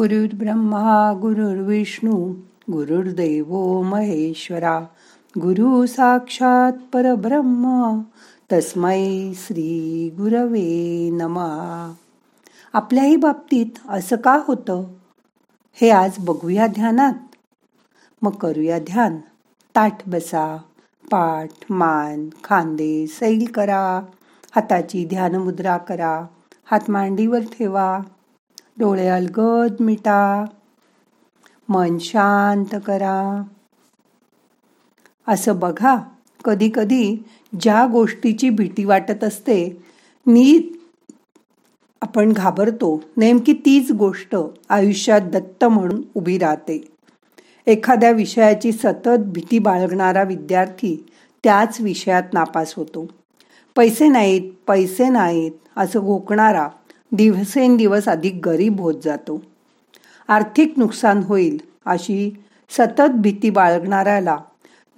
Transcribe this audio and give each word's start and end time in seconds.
गुरुर्ब्रह्मा 0.00 1.12
गुरुर्विष्णू 1.12 2.32
गुरुर्देव 2.72 3.82
महेश्वरा 3.82 4.80
गुरु 5.38 5.86
साक्षात 5.86 6.72
परब्रह्म 6.92 7.98
तस्मै 8.52 9.32
श्री 9.34 10.10
गुरवे 10.18 11.10
नमा. 11.12 11.92
आपल्याही 12.72 13.16
बाबतीत 13.16 13.66
असं 13.88 14.16
का 14.16 14.40
होतं? 14.46 14.84
हे 15.72 15.90
आज 15.90 16.10
बघूया 16.18 16.66
ध्यानात. 16.66 17.14
मग 18.22 18.30
करूया 18.30 18.78
ध्यान. 18.78 19.16
ताठ 19.76 20.08
बसा 20.08 20.56
पाठ 21.10 21.50
मान 21.70 22.28
खांदे 22.44 23.06
सैल 23.06 23.50
करा 23.54 24.00
हाताची 24.50 25.06
ध्यानमुद्रा 25.06 25.76
करा 25.76 26.26
हात 26.64 26.90
मांडीवर 26.90 27.40
ठेवा. 27.40 28.00
डोळे 28.80 29.08
अलगद 29.08 29.74
मिटा. 29.80 30.44
मन 31.68 31.98
शांत 31.98 32.80
करा. 32.86 33.42
असं 35.28 35.58
बघा 35.58 35.96
कधी 36.44 36.70
कधी 36.74 37.24
ज्या 37.60 37.86
गोष्टीची 37.86 38.50
भीती 38.50 38.84
वाटत 38.84 39.24
असते 39.24 39.82
नीत 40.26 40.62
आपण 42.00 42.32
घाबरतो. 42.32 43.02
नेमकी 43.16 43.52
तीच 43.52 43.92
गोष्ट 43.92 44.36
आयुष्यात 44.68 45.20
दत्त 45.20 45.64
म्हणून 45.64 46.02
उभी 46.14 46.38
राहते. 46.38 46.92
एखाद्या 47.66 48.10
विषयाची 48.10 48.72
सतत 48.72 49.18
भीती 49.18 49.58
बाळगणारा 49.58 50.22
विद्यार्थी 50.22 51.06
त्याच 51.44 51.80
विषयात 51.80 52.22
नापास 52.32 52.74
होतो. 52.74 53.06
पैसे 53.76 54.08
नाहीत 54.08 54.52
पैसे 54.66 55.08
नाहीत 55.08 55.52
असं 55.76 56.00
घोकणारा 56.00 56.68
दिवसेंदिवस 57.12 58.08
अधिक 58.08 58.40
गरीब 58.44 58.80
होत 58.80 58.94
जातो. 59.04 59.42
आर्थिक 60.28 60.74
नुकसान 60.76 61.22
होईल 61.22 61.58
अशी 61.86 62.44
सतत 62.70 63.10
भीती 63.14 63.50
बाळगणाऱ्याला 63.50 64.38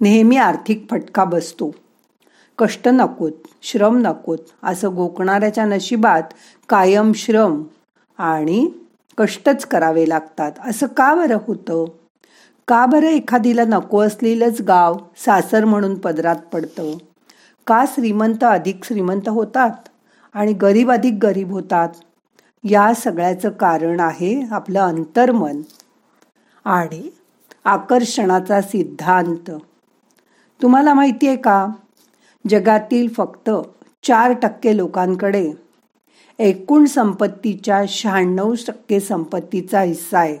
नेहमी 0.01 0.37
आर्थिक 0.37 0.85
फटका 0.91 1.23
बसतो. 1.23 1.75
कष्ट 2.57 2.87
नकोत 2.87 3.31
श्रम 3.63 3.97
नकोत 3.97 4.37
असं 4.63 4.95
गोकणाऱ्याच्या 4.95 5.65
नशिबात 5.65 6.23
कायम 6.69 7.11
श्रम 7.13 7.63
आणि 8.17 8.71
कष्टच 9.17 9.65
करावे 9.65 10.09
लागतात. 10.09 10.51
असं 10.65 10.87
का 10.87 11.15
बरं 11.15 11.37
होतं? 11.47 11.85
का 12.67 12.85
बरं 12.85 13.07
एखादीला 13.07 13.63
नको 13.63 13.99
असलेलंच 13.99 14.61
गाव 14.61 14.97
सासर 15.17 15.65
म्हणून 15.65 15.95
पदरात 15.95 16.35
पडतं? 16.35 16.97
का 17.67 17.85
श्रीमंत 17.87 18.43
अधिक 18.43 18.83
श्रीमंत 18.83 19.29
होतात? 19.29 19.71
आणि 20.35 20.53
गरीब 20.53 20.91
अधिक 20.91 21.13
गरीब 21.13 21.51
होतात. 21.51 21.89
या 22.63 22.93
सगळ्याचं 22.93 23.49
कारण 23.49 23.99
आहे 23.99 24.41
आपलं 24.51 24.79
अंतर्मन 24.79 25.61
आणि 26.65 27.09
आकर्षणाचा 27.65 28.61
सिद्धांत. 28.61 29.51
तुम्हाला 30.61 30.93
माहिती 30.93 31.27
आहे 31.27 31.37
का? 31.37 31.67
जगातील 32.49 33.13
फक्त 33.13 33.49
चार 34.03 34.33
टक्के 34.33 34.77
लोकांकडे 34.77 35.51
एकूण 36.39 36.85
संपत्तीच्या 36.85 37.83
शहाण्णव 37.87 38.53
टक्के 38.67 38.99
संपत्तीचा 38.99 39.81
हिस्सा 39.81 40.19
आहे. 40.19 40.37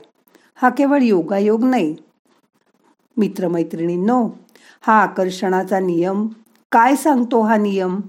हा 0.55 0.69
केवळ 0.69 1.01
योगायोग 1.01 1.63
नाही. 1.63 1.95
मित्रमैत्रिणींनो 3.17 4.29
हा 4.81 4.93
आकर्षणाचा 5.01 5.79
नियम 5.79 6.27
काय 6.71 6.95
सांगतो 6.95 7.41
हा 7.41 7.57
नियम? 7.57 7.99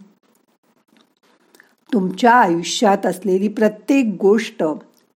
तुमच्या 1.95 2.33
आयुष्यात 2.33 3.07
असलेली 3.07 3.49
प्रत्येक 3.49 4.17
गोष्ट 4.21 4.65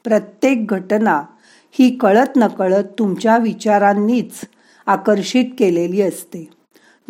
प्रत्येक 0.04 0.66
घटना 0.66 1.22
ही 1.70 1.96
कळत 1.96 2.36
नकळत 2.36 2.84
तुमच्या 2.98 3.36
विचारांनीच 3.36 4.40
आकर्षित 4.86 5.44
केलेली 5.58 6.02
असते. 6.02 6.48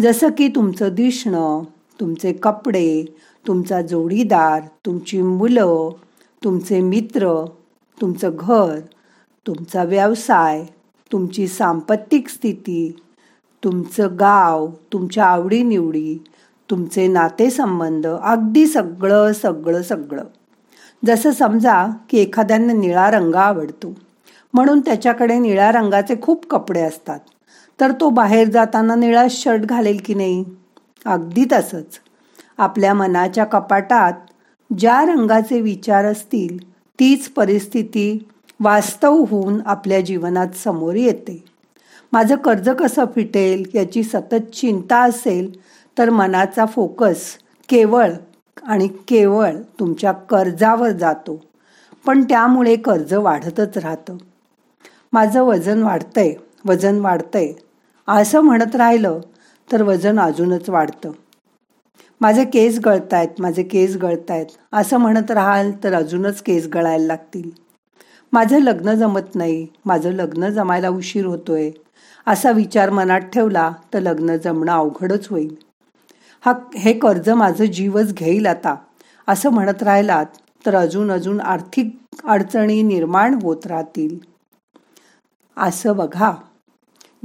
जसं 0.01 0.29
की 0.39 0.49
तुमचं 0.49 0.95
दिसणं 0.95 1.63
तुमचे 2.01 2.33
कपडे 2.33 3.05
तुमचा 3.47 3.83
जोडीदार 3.83 4.63
तुमची 4.87 5.23
मुलं 5.23 5.91
तुमचे 6.45 6.81
मित्र 6.81 7.45
तुमचं 8.01 8.31
घर 8.39 8.81
तुमचा 9.47 9.85
व्यवसाय 9.85 10.65
तुमची 11.13 11.49
सांपत्तिक 11.49 12.29
स्थिती 12.29 12.97
तुमचं 13.65 14.17
गाव 14.19 14.69
तुमच्या 14.93 15.25
आवडीनिवडी 15.25 16.25
तुमचे 16.71 17.07
नातेसंबंध 17.07 18.07
अगदी 18.07 18.67
सगळं 18.67 19.33
सगळं 19.33 19.83
सगळं. 19.83 20.25
जसं 21.07 21.31
समजा 21.31 21.87
की 22.11 22.19
एखाद्याने 22.19 22.73
निळा 22.73 23.11
रंग 23.11 23.35
आवडतो 23.35 23.95
म्हणून 24.55 24.81
त्याच्याकडे 24.81 25.39
निळ्या 25.39 25.73
रंगाचे 25.73 26.15
खूप 26.23 26.47
कपडे 26.47 26.81
असतात. 26.81 27.21
तर 27.81 27.93
तो 27.93 28.11
बाहेर 28.11 28.51
जाताना 28.51 28.95
निळा 28.95 29.27
शर्ट 29.31 29.61
घालेल 29.61 30.01
की 30.05 30.15
नाही? 30.15 30.45
अगदी 31.07 31.45
तसंच. 31.53 32.01
आपल्या 32.59 32.95
मनाच्या 32.95 33.45
कपाटात 33.45 34.13
ज्या 34.79 35.01
रंगाचे 35.03 35.61
विचार 35.61 36.05
असतील 36.05 36.73
तीच 37.01 37.29
परिस्थिती 37.29 38.29
वास्तव 38.61 39.25
होऊन 39.31 39.61
आपल्या 39.67 40.01
जीवनात 40.01 40.57
समोर 40.65 40.95
येते. 40.95 41.45
माझं 42.13 42.37
कर्ज 42.37 42.69
कसं 42.69 43.05
फिटेल 43.15 43.65
याची 43.75 44.03
सतत 44.03 44.55
चिंता 44.55 45.03
असेल 45.03 45.51
तर 45.99 46.11
मनाचा 46.11 46.67
फोकस 46.67 47.39
केवळ 47.69 48.11
आणि 48.63 48.89
केवळ 48.89 49.53
तुमच्या 49.81 50.13
कर्जावर 50.13 50.91
जातो. 50.91 51.45
पण 52.07 52.23
त्यामुळे 52.23 52.77
कर्ज 52.77 53.15
वाढतच 53.15 53.79
राहतं. 53.79 54.17
माझं 55.13 55.43
वजन 55.43 55.83
वाढतंय 55.83 56.35
वजन 56.67 57.01
वाढतंय. 57.01 57.53
असं 58.09 58.41
म्हणत 58.41 58.77
राहिलं 58.77 59.21
तर 59.73 59.83
वजन 59.83 60.21
अजूनच 60.21 60.71
वाढतं. 60.71 61.11
माझे 62.21 62.45
केस 62.45 62.79
गळतायत 62.85 63.41
माझे 63.41 63.63
केस 63.63 63.97
गळतायत. 63.97 64.47
असं 64.73 64.97
म्हणत 64.97 65.31
राहाल 65.31 65.73
तर 65.85 65.95
अजूनच 65.95 66.43
केस 66.43 66.69
गळायला 66.75 67.07
लागतील. 67.07 67.51
माझं 68.33 68.59
लग्न 68.59 68.95
जमत 68.95 69.35
नाही 69.35 69.67
माझं 69.85 70.11
लग्न 70.11 70.49
जमायला 70.49 70.89
उशीर 70.89 71.27
होतोय. 71.27 71.71
असा 72.27 72.51
विचार 72.51 72.91
मनात 72.91 73.21
ठेवला 73.21 73.73
तर 73.95 74.01
लग्न 74.01 74.37
जमणं 74.37 74.73
अवघडच 74.73 75.29
होईल. 75.29 75.68
हा 76.43 76.53
हे 76.77 76.93
कर्ज 76.93 77.29
माझं 77.31 77.65
जीवच 77.65 78.13
घेईल 78.15 78.47
आता. 78.47 78.75
असं 79.29 79.51
म्हणत 79.51 79.83
राहिलात 79.83 80.27
तर 80.67 80.75
अजून 80.75 81.11
अजून 81.11 81.41
आर्थिक 81.41 81.95
अडचणी 82.25 82.83
निर्माण 82.83 83.39
होत 83.43 83.67
राहतील. 83.67 84.19
असं 85.57 85.97
बघा. 85.97 86.33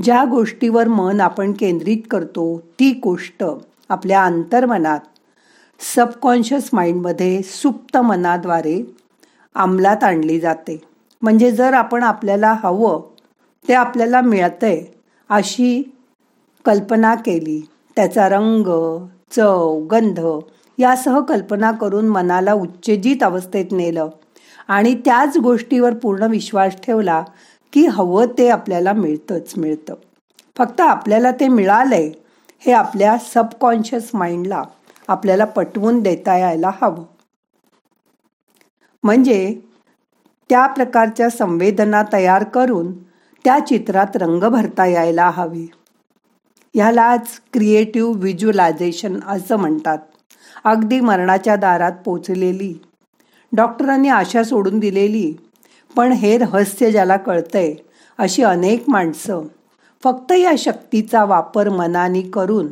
ज्या 0.04 0.24
गोष्टीवर 0.26 0.88
मन 0.88 1.22
आपण 1.22 1.52
केंद्रित 1.52 1.98
करतो 2.12 2.58
ती 2.80 2.92
गोष्ट 3.04 3.44
आपल्या 3.90 4.24
अंतर्मनात 4.26 5.00
सबकॉन्शियस 5.80 6.70
माइंडमध्ये 6.74 7.42
सुप्त 7.44 7.98
मनाद्वारे 7.98 8.82
अंमलात 9.56 10.04
आणली 10.04 10.40
जाते. 10.40 10.82
म्हणजे 11.22 11.52
जर 11.52 11.74
आपण 11.74 12.04
आपल्याला 12.04 12.54
हवं 12.64 13.02
ते 13.68 13.74
आपल्याला 13.74 14.22
मिळतंय 14.22 14.84
अशी 15.30 15.82
कल्पना 16.66 17.16
केली 17.16 17.62
त्याचा 17.96 18.30
रंग 18.30 18.68
चव 19.32 19.80
गंध 19.92 20.20
यासह 20.78 21.20
कल्पना 21.20 21.72
करून 21.72 22.08
मनाला 22.08 22.54
उत्तेजित 22.54 23.24
अवस्थेत 23.24 23.66
नेलं 23.72 24.10
आणि 24.68 24.96
त्याच 24.96 25.38
गोष्टीवर 25.38 25.94
पूर्ण 25.94 26.24
विश्वास 26.24 26.76
ठेवला 26.84 27.24
की 27.74 27.86
हवं 27.86 28.26
ते 28.38 28.50
आपल्याला 28.50 28.94
मिळतंच 28.94 29.54
मिळतं. 29.58 29.94
फक्त 30.58 30.82
आपल्याला 30.82 31.32
ते 31.32 31.48
मिळालंय 31.48 32.12
हे 32.60 32.72
आपल्या 32.72 33.18
सबकॉन्शियस 33.34 34.12
माइंडला 34.14 34.64
आपल्याला 35.08 35.46
पटवून 35.46 36.00
देता 36.00 36.38
यायला 36.38 36.72
हवं. 36.82 37.04
म्हणजे 39.04 39.56
त्या 40.50 40.68
प्रकारच्या 40.68 41.30
संवेदना 41.30 42.04
तयार 42.14 42.44
करून 42.44 42.94
त्या 43.46 43.60
चित्रात 43.60 44.16
रंग 44.16 44.44
भरता 44.44 44.86
यायला 44.86 45.30
हवे. 45.30 45.83
ह्यालाच 46.76 47.28
क्रिएटिव्ह 47.54 48.18
व्हिज्युअलायझेशन 48.18 49.20
असं 49.28 49.56
म्हणतात. 49.56 49.98
अगदी 50.64 51.00
मरणाच्या 51.00 51.56
दारात 51.56 51.92
पोचलेली. 52.06 52.74
डॉक्टरांनी 53.54 54.10
आशा 54.10 54.44
सोडून 54.44 54.80
दिलेली. 54.80 55.34
पण 55.96 56.12
हे 56.12 56.38
रहस्य 56.38 56.92
ज्याला 56.92 57.18
कळतंय 57.18 57.74
अशी 58.18 58.44
अनेक 58.44 58.84
माणसं. 58.88 59.42
फक्त 60.04 60.32
या 60.32 60.52
शक्तीचा 60.58 61.26
वापर 61.26 61.70
मनाने 61.70 62.22
करून 62.22 62.68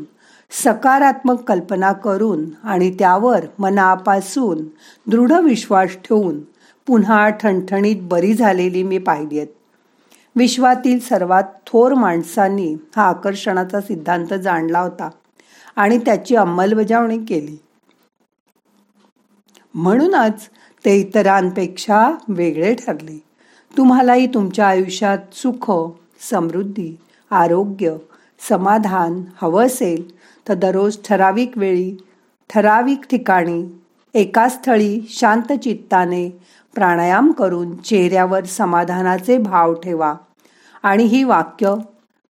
सकारात्मक 0.51 1.41
कल्पना 1.41 1.91
करून 1.91 2.45
आणि 2.63 2.95
त्यावर 2.99 3.45
मनापासून 3.59 4.65
दृढ 5.07 5.31
विश्वास 5.31 5.89
ठेवून 5.89 6.39
पुन्हा 6.87 7.29
ठणठणीत 7.29 7.95
बरी 8.01 8.33
झालेली 8.33 8.83
मी 8.83 8.97
पाहिली 8.97 9.37
आहेत. 9.37 9.47
विश्वातील 10.35 10.99
सर्वात 10.99 11.43
थोर 11.67 11.93
माणसांनी 11.93 12.75
हा 12.95 13.03
आकर्षणाचा 13.03 13.81
सिद्धांत 13.81 14.33
जाणला 14.33 14.79
होता 14.79 15.09
आणि 15.75 15.97
त्याची 15.97 16.35
अंमलबजावणी 16.35 17.17
केली. 17.17 17.57
म्हणूनच 19.73 20.49
ते 20.85 20.95
इतरांपेक्षा 20.95 22.11
वेगळे 22.27 22.73
ठरले. 22.73 23.23
तुम्हालाही 23.77 24.27
तुमच्या 24.27 24.67
आयुष्यात 24.67 25.17
सुख 25.33 25.71
समृद्धी 26.29 26.95
आरोग्य 27.31 27.95
समाधान 28.49 29.21
हवं 29.41 29.65
असेल 29.65 30.15
तर 30.47 30.53
दररोज 30.53 30.97
ठराविक 31.05 31.57
वेळी 31.57 31.97
ठराविक 32.49 33.01
ठिकाणी 33.09 33.80
एका 34.13 34.49
स्थळी 34.49 35.01
शांत 35.09 35.53
चित्ताने 35.53 36.29
प्राणायाम 36.73 37.31
करून 37.31 37.77
चेहऱ्यावर 37.77 38.43
समाधानाचे 38.45 39.37
भाव 39.37 39.73
ठेवा. 39.73 40.15
आणि 40.83 41.03
ही 41.03 41.23
वाक्य 41.23 41.75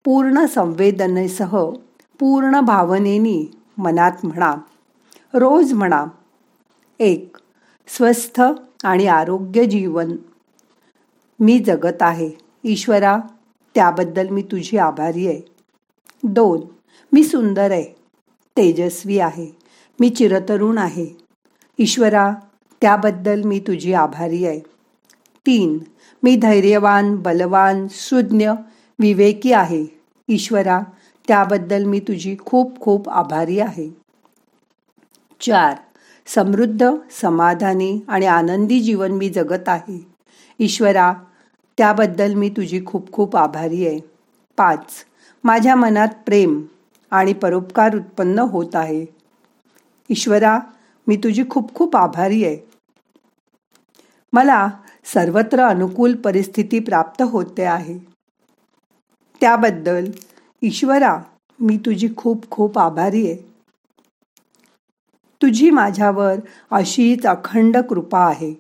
पूर्ण 0.05 0.45
संवेदनेसह 0.45 1.71
पूर्ण 2.19 2.61
भावनेनी 2.61 3.47
मनात 3.79 4.13
म्हणा. 4.23 4.55
रोज 5.35 5.73
म्हणा. 5.73 6.07
एक 7.01 7.37
स्वस्थ 7.89 8.43
आणि 8.85 9.07
आरोग्य 9.07 9.65
जीवन. 9.65 10.17
मी 11.41 11.59
जगत 11.59 12.03
आहे. 12.03 12.31
ईश्वरा 12.65 13.19
त्याबद्दल 13.75 14.29
मी 14.29 14.43
तुझी 14.43 14.77
आभारी 14.79 15.27
आहे. 15.27 15.41
दोन 16.23 16.61
मी 17.13 17.25
सुंदर 17.25 17.71
आहे. 17.71 17.85
तेजस्वी 18.57 19.19
आहे. 19.19 19.57
मी 20.01 20.11
चिरतरुण 20.11 20.79
आहे. 20.79 21.20
ईश्वरा 21.81 22.33
त्याबद्दल 22.81 23.43
मी 23.43 23.61
तुझी 23.61 23.93
आभारी 23.93 24.47
आहे. 24.47 24.61
तीन 25.47 25.79
मी 26.23 26.37
धैर्यवान 26.37 27.17
बलवान 27.17 27.87
सुज्ञ 27.89 28.51
विवेकी 28.99 29.53
आहे. 29.53 29.87
ईश्वरा 30.29 30.81
त्याबद्दल 31.29 31.85
मी 31.85 32.01
तुझी 32.01 32.37
खूप 32.47 32.81
खूप 32.81 33.09
आभारी 33.09 33.61
आहे. 33.61 33.97
चार 35.41 35.77
समृद्ध 36.27 36.91
समाधानी 37.11 38.01
आणि 38.09 38.27
आनंदी 38.27 38.81
जीवन 38.81 39.13
मी 39.13 39.29
जगत 39.29 39.69
आहे. 39.69 40.07
ईश्वरा 40.59 41.13
त्याबद्दल 41.79 42.35
मी 42.35 42.49
तुझी 42.49 42.85
खूप 42.87 43.13
खूप 43.13 43.37
आभारी 43.37 43.87
आहे. 43.87 43.99
पाच 44.57 44.85
माझ्या 45.45 45.75
मनात 45.75 46.09
प्रेम 46.27 46.63
आणि 47.11 47.33
परोपकार 47.33 47.97
उत्पन्न 47.97 48.39
होत 48.39 48.77
आहे. 48.77 49.07
ईश्वरा 50.09 50.59
मी 51.09 51.17
तुझी 51.17 51.43
खूप 51.51 51.75
खूप 51.75 51.97
आभारी 51.97 52.45
आहे. 52.45 52.59
मला 54.33 54.69
सर्वत्र 55.05 55.61
अनुकूल 55.61 56.15
परिस्थिती 56.15 56.79
प्राप्त 56.79 57.23
होते 57.23 57.65
आहे. 57.65 57.99
त्याबद्दल 59.41 60.11
ईश्वरा 60.63 61.19
मी 61.61 61.77
तुझी 61.77 62.09
खूप 62.17 62.51
खूप 62.51 62.79
आभारी 62.79 63.27
आहे. 63.27 63.37
तुझी 65.43 65.71
माझ्यावर 65.71 66.35
अशीच 66.71 67.27
अखंड 67.27 67.77
कृपा 67.77 68.27
आहे. 68.27 68.55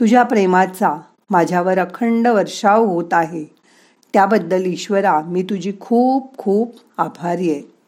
तुझ्या 0.00 0.22
प्रेमाचा 0.22 1.00
माझ्यावर 1.30 1.78
अखंड 1.78 2.26
वर्षाव 2.26 2.84
होत 2.84 3.12
आहे. 3.12 3.44
त्याबद्दल 4.12 4.66
ईश्वरा 4.66 5.20
मी 5.20 5.42
तुझी 5.42 5.72
खूप 5.80 6.36
खूप 6.38 6.74
आभारी 6.98 7.50
आहे. 7.50 7.79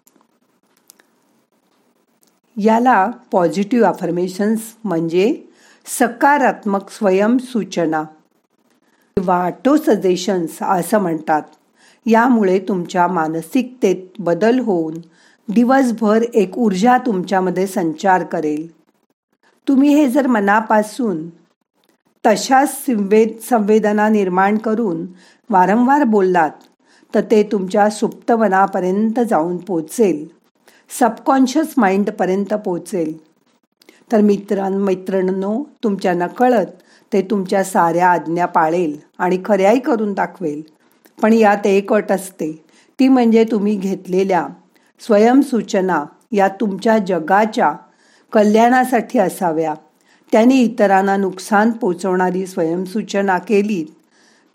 याला 2.57 3.11
पॉझिटिव्ह 3.33 3.89
अफर्मेशन्स 3.89 4.61
म्हणजे 4.85 5.35
सकारात्मक 5.87 6.91
स्वयंसूचना 6.91 8.03
किंवा 9.17 9.37
ऑटो 9.47 9.77
सजेशन्स 9.77 10.63
असं 10.63 10.99
म्हणतात. 10.99 11.43
यामुळे 12.07 12.59
तुमच्या 12.59 13.07
मानसिकतेत 13.07 13.97
बदल 14.19 14.59
होऊन 14.59 14.95
दिवसभर 15.49 16.23
एक 16.35 16.59
ऊर्जा 16.59 16.97
तुमच्यामध्ये 16.99 17.67
संचार 17.67 18.25
करेल. 18.25 18.67
तुम्ही 19.69 19.95
हे 19.95 20.09
जर 20.09 20.27
मनापासून 20.27 21.29
तशाच 22.27 22.87
संवेद 22.87 23.29
संवेदना 23.51 24.09
निर्माण 24.09 24.59
करून 24.59 25.07
वारंवार 25.51 26.05
बोललात 26.05 26.51
तर 27.15 27.21
ते 27.21 27.43
तुमच्या 27.43 27.91
सुप्तवनापर्यंत 27.91 29.21
जाऊन 29.21 29.57
पोचेल. 29.57 30.42
सबकॉन्शियस 30.99 31.75
माइंडपर्यंत 31.77 32.55
पोचेल 32.55 33.13
तर 34.13 34.21
मित्रां 34.21 34.73
मैत्रिणींनो 34.73 35.63
तुमच्या 35.85 36.13
नकळत 36.15 36.67
ते 37.13 37.23
तुमच्या 37.23 37.65
साऱ्या 37.65 38.09
आज्ञा 38.09 38.47
पाळेल 38.47 38.97
आणि 39.19 39.39
खऱ्याही 39.45 39.81
करून 39.81 40.13
दाखवेल. 40.13 40.63
पण 41.23 41.33
यात 41.33 41.67
एक 41.67 41.93
अट 41.93 42.13
असते. 42.13 42.65
ती 42.99 43.09
म्हणजे 43.09 43.45
तुम्ही 43.45 43.77
घेतलेल्या 43.77 44.47
स्वयंसूचना 45.01 46.05
या 46.33 46.49
तुमच्या 46.49 46.99
जगाच्या 46.99 47.73
कल्याणासाठी 48.33 49.19
असाव्या. 49.19 49.75
त्यांनी 50.33 50.61
इतरांना 50.61 51.17
नुकसान 51.17 51.71
पोचवणारी 51.71 52.47
स्वयंसूचना 52.47 53.39
केली 53.39 53.85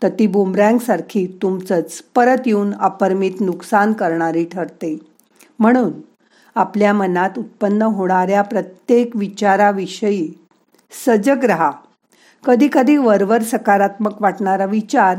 तर 0.03 0.09
ती 0.09 0.27
बुमरँगसारखी 0.27 1.25
तुमचंच 1.41 2.01
परत 2.15 2.37
येऊन 2.45 2.73
अपरमित 2.73 3.41
नुकसान 3.41 3.93
करणारी 3.93 4.45
ठरते. 4.45 4.97
म्हणून 5.59 5.91
आपल्या 6.57 6.93
मनात 6.93 7.29
उत्पन्न 7.37 7.81
होणाऱ्या 7.81 8.41
प्रत्येक 8.41 9.15
विचाराविषयी 9.15 10.33
सजग 11.05 11.43
रहा. 11.43 11.71
कधीकधी 12.45 12.97
वरवर 12.97 13.41
सकारात्मक 13.41 14.21
वाटणारा 14.21 14.65
विचार 14.65 15.17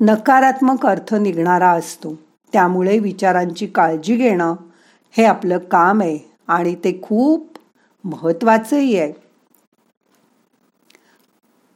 नकारात्मक 0.00 0.86
अर्थ 0.86 1.14
निघणारा 1.14 1.70
असतो. 1.70 2.14
त्यामुळे 2.52 2.98
विचारांची 2.98 3.66
काळजी 3.66 4.16
घेणं 4.16 4.54
हे 5.10 5.24
आपलं 5.24 5.58
काम 5.58 6.00
आहे 6.00 6.18
आणि 6.48 6.74
ते 6.74 7.00
खूप 7.02 7.58
महत्वाचंही 8.04 8.98
आहे. 8.98 9.12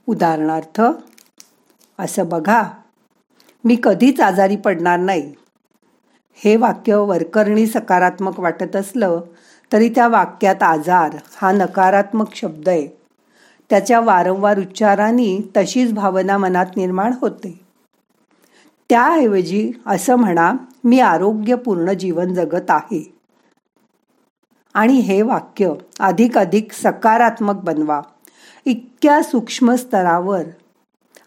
उदाहरणार्थ 0.06 0.82
असं 1.98 2.28
बघा 2.28 2.62
मी 3.64 3.76
कधीच 3.82 4.20
आजारी 4.20 4.56
पडणार 4.56 4.98
नाही. 4.98 5.34
हे 6.34 6.56
वाक्य 6.56 6.94
वरकरणी 6.94 7.66
सकारात्मक 7.66 8.40
वाटत 8.40 8.76
असलं 8.76 9.20
तरी 9.72 9.88
त्या 9.88 10.08
वाक्यात 10.08 10.62
आजार 10.62 11.16
हा 11.36 11.52
नकारात्मक 11.52 12.34
शब्द 12.34 12.68
आहे. 12.68 12.86
त्याच्या 13.70 14.00
वारंवार 14.00 14.58
उच्चारांनी 14.58 15.40
तशीच 15.56 15.92
भावना 15.92 16.38
मनात 16.38 16.66
निर्माण 16.76 17.12
होते. 17.20 17.60
त्याऐवजी 18.90 19.72
असं 19.86 20.16
म्हणा 20.16 20.52
मी 20.84 21.00
आरोग्यपूर्ण 21.00 21.92
जीवन 21.92 22.34
जगत 22.34 22.70
आहे. 22.70 23.14
आणि 24.74 24.92
हे 24.92 25.22
वाक्य 25.22 25.72
अधिक 26.00 26.38
अधिक 26.38 26.72
सकारात्मक 26.72 27.54
बनवा. 27.54 28.00
इतक्या 28.64 29.22
सूक्ष्म 29.22 29.74
स्तरावर 29.74 30.42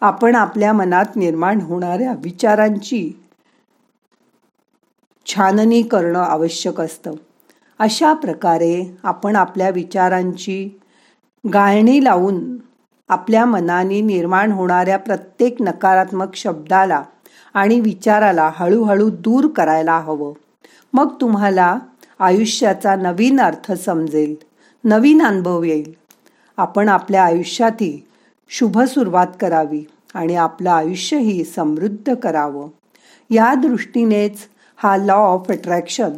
आपण 0.01 0.35
आपल्या 0.35 0.73
मनात 0.73 1.15
निर्माण 1.15 1.61
होणाऱ्या 1.61 2.13
विचारांची 2.13 3.24
छाननी 5.25 5.81
करणं 5.81 6.19
आवश्यक 6.19 6.81
असतं. 6.81 7.11
अशा 7.79 8.13
प्रकारे 8.13 8.97
आपण 9.03 9.35
आपल्या 9.35 9.69
विचारांची 9.69 10.79
गाळणी 11.53 12.03
लावून 12.03 12.57
आपल्या 13.09 13.45
मनाने 13.45 14.01
निर्माण 14.01 14.51
होणाऱ्या 14.51 14.97
प्रत्येक 14.97 15.61
नकारात्मक 15.61 16.35
शब्दाला 16.35 17.03
आणि 17.53 17.79
विचाराला 17.79 18.51
हळूहळू 18.55 19.09
दूर 19.09 19.47
करायला 19.47 19.99
हवं. 19.99 20.33
मग 20.93 21.13
तुम्हाला 21.21 21.79
आयुष्याचा 22.19 22.95
नवीन 22.95 23.41
अर्थ 23.41 23.71
समजेल. 23.71 24.35
नवीन 24.83 25.21
अनुभव 25.21 25.63
येईल. 25.63 25.93
आपण 26.57 26.89
आपल्या 26.89 27.23
आयुष्यातही 27.23 28.07
शुभ 28.49 28.81
सुरुवात 28.81 29.27
करावी 29.39 29.83
आणि 30.13 30.35
आपलं 30.35 30.71
आयुष्यही 30.71 31.43
समृद्ध 31.43 32.13
करावं. 32.13 32.67
या 33.29 33.53
दृष्टीनेच 33.53 34.37
हा 34.85 34.97
लॉ 34.97 35.15
ऑफ 35.15 35.45
अट्रॅक्शन 35.49 36.09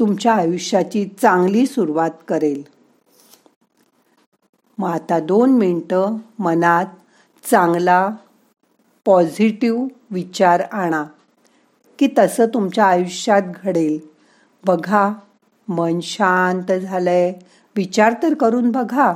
तुमच्या 0.00 0.34
आयुष्याची 0.34 1.04
चांगली 1.04 1.66
सुरुवात 1.66 2.10
करेल. 2.28 2.62
मग 4.78 4.88
आता 4.88 5.20
दोन 5.20 5.50
मिनटं 5.50 6.16
मनात 6.38 6.86
चांगला 7.50 8.10
पॉझिटिव्ह 9.04 9.88
विचार 10.10 10.60
आणा 10.60 11.04
की 11.98 12.08
तसं 12.18 12.46
तुमच्या 12.46 12.84
आयुष्यात 12.84 13.42
घडेल. 13.64 13.98
बघा 14.66 15.12
मन 15.68 16.00
शांत 16.02 16.72
झालंय. 16.72 17.32
विचार 17.76 18.14
तर 18.22 18.34
करून 18.34 18.70
बघा. 18.70 19.14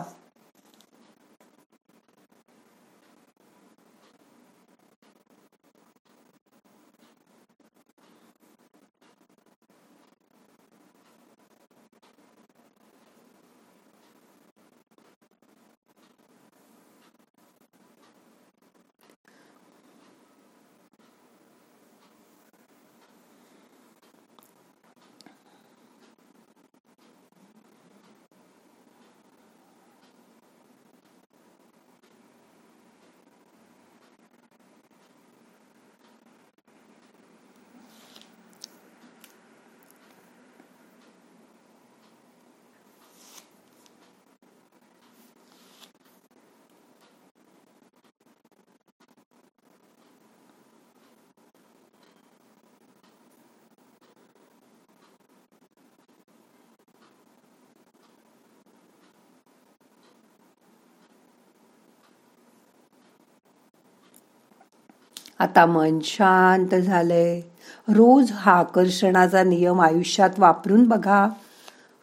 आता 65.39 65.67
मन 65.67 65.99
शांत 66.03 66.75
झालंय. 66.75 67.41
रोज 67.89 68.33
हा 68.35 68.53
आकर्षणाचा 68.53 69.43
नियम 69.43 69.81
आयुष्यात 69.81 70.31
वापरून 70.39 70.89
बघा 70.89 71.29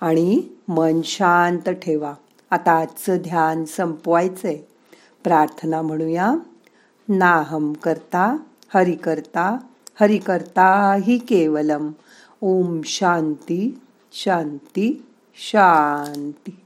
आणि 0.02 0.42
मन 0.68 1.02
शांत 1.04 1.70
ठेवा. 1.70 2.14
आता 2.52 2.72
आजचं 2.72 3.18
ध्यान 3.18 3.66
संपवायचंय. 3.66 4.58
प्रार्थना 5.24 5.82
म्हणूया. 5.82 6.36
नाहम 7.10 7.74
करता 7.74 8.38
हरि 8.74 8.96
करता 8.96 9.58
हरि 10.02 10.18
करता 10.18 10.98
ही 11.04 11.18
केवलम. 11.18 11.92
ओम 12.42 12.82
शांती 12.86 13.82
शांती 14.12 15.06
शांती. 15.36 16.65